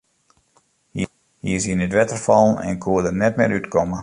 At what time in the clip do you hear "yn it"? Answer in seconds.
1.71-1.95